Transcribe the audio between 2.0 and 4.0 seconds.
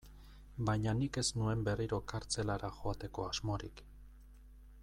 kartzelara joateko asmorik.